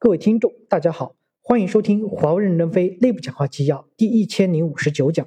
[0.00, 5.26] 各位听众，大家好，欢迎收听华为任正非内部讲话纪要第一千零五十九讲，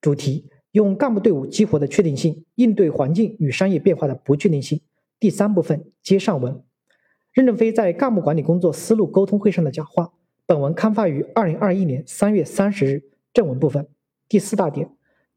[0.00, 4.80] 主题：用干部队伍激活的确定性应对环境与商业变化的不确定性。
[5.18, 6.62] 第三部分接上文。
[7.32, 10.12] 任正非在干部管理工作思路沟通会上的讲话。
[10.46, 13.10] 本文刊发于二零二一年三月三十日。
[13.32, 13.88] 正文部分
[14.28, 14.90] 第四大点：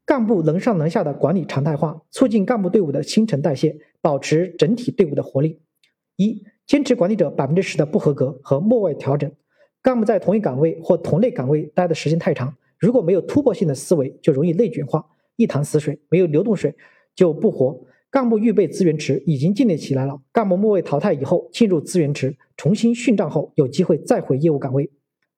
[0.06, 5.62] 干部能上能下的管理常态化，促进干部队伍的新陈代谢，保持整体队伍的活力。
[6.14, 9.32] 一坚持管理者百分之十的不合格和末位调整。
[9.80, 15.02] 干部在同一岗位或同类岗位待的时间太长，如果没有突破性的思维，就容易内卷化，
[15.36, 16.74] 一潭死水；没有流动水，
[17.14, 17.80] 就不活。
[18.10, 24.90] 干部预备资源池已经建立起来了，干部末位淘汰以后进入资源池，重新训账后有机会再回业务岗位。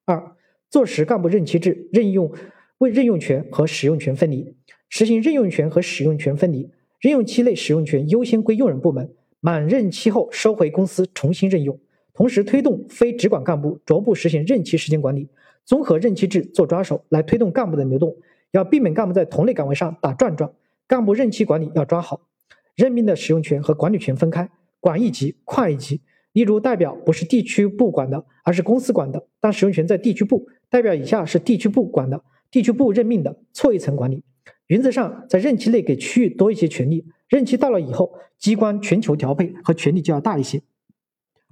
[0.07, 0.35] 二，
[0.69, 2.33] 坐实干部任期制，任用
[2.79, 4.57] 为任用权和使用权分离，
[4.89, 9.15] 实行任用权和使用权分离，任用期内使用权优先归用人部门。
[9.41, 11.79] 满任期后收回公司重新任用，
[12.13, 15.29] 同时推动非直管干部逐步实行任期时间管理，
[15.65, 18.15] 综合任期制做抓手来推动干部的流动，
[18.51, 20.53] 要避免干部在同类岗位上打转转。
[20.87, 22.21] 干部任期管理要抓好，
[22.75, 24.51] 任命的使用权和管理权分开，
[24.81, 26.03] 管一级跨一级。
[26.33, 34.23] 例如代表不是地区部管的，而是公司管的，但使用权在地区部，代表以下是地区部管的，地区部任命的，错一层管理。
[34.67, 37.07] 原则上在任期内给区域多一些权利。
[37.31, 40.63] 任期到了以后，机关全球调配和权力就要大一些。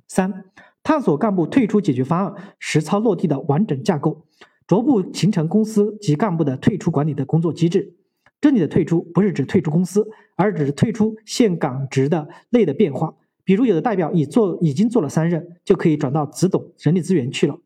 [0.09, 0.45] 三、
[0.83, 4.27] 探索干部退出解决方案，实操落地的完整架构，
[4.67, 7.95] 逐步形成公司及干部的退出管理的工作机制。
[8.41, 13.15] 这里的退出不是指退出公司，而只是退出现岗职的类的变化。
[13.45, 17.57] 比如有的代表已做已经做了三任，就可以转到子董人力资源去了。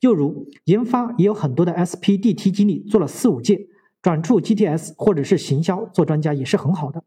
[0.00, 3.66] 又如研发也有很多的 SPDT 经理做了四五届，
[4.02, 7.02] 转处 GTS 或者是行销做专家也是很好的。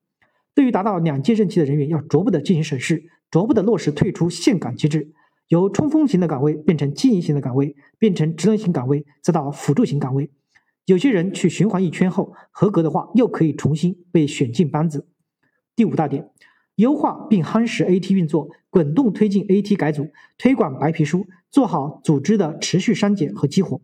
[0.56, 5.12] 对于达到两届任期的人员，要逐步的进行审视，逐步的落实退出现岗机制，
[5.50, 10.32] 由冲锋型的岗位变成经营型的岗位，变成职能型岗位，再到辅助型岗位。
[10.86, 15.06] 有些人去循环一圈后合格的话，又可以重新被选进班子。
[15.76, 16.30] 第五大点，
[16.76, 23.82] 优化并夯实 AT 运作，滚动推进 AT 改组，推广白皮书，做好组织的持续删减和激活，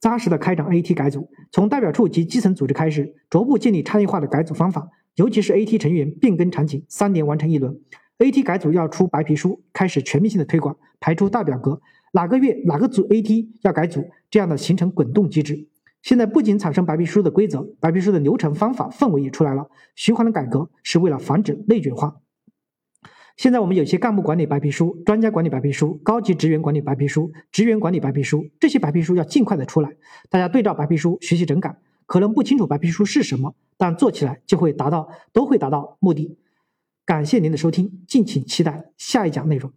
[0.00, 4.88] 扎实的开展 AT 改组，从代表处及基层组织开始，逐步建立差异化的改组方法。
[5.20, 7.78] 尤其是 AT 成员变更场景，三年完成一轮。
[8.20, 11.78] AT 改组要出白皮书，开始全面性的推广，排出大表格，
[12.14, 15.68] 哪个月哪个组 AT 要改组，这样的形成滚动机制。
[16.00, 19.68] 现在不仅产生白皮书的规则，白皮书的流程方法氛围也出来了。
[19.94, 22.16] 循环的改革是为了防止内卷化。
[23.36, 29.90] 现在我们有些干部管理白皮书、专家管理白皮书、高级职员管理白皮书、职员管理白皮书，这些白皮书要尽快的出来，
[30.30, 31.76] 大家对照白皮书学习整改。
[32.06, 36.36] 可能不清楚白皮书是什么，但做起来就会达到，都会达到目的。
[37.06, 39.72] 感谢您的收听，敬请期待下一讲内容。